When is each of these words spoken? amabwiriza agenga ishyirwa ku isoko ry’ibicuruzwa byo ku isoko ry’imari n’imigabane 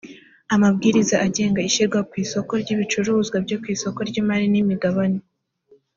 amabwiriza 0.55 1.15
agenga 1.25 1.59
ishyirwa 1.69 1.99
ku 2.09 2.13
isoko 2.23 2.51
ry’ibicuruzwa 2.61 3.37
byo 3.45 3.57
ku 3.61 3.67
isoko 3.75 3.99
ry’imari 4.09 4.45
n’imigabane 4.49 5.19